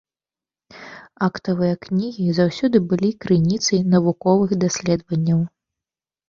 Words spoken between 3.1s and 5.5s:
крыніцай навуковых даследаванняў.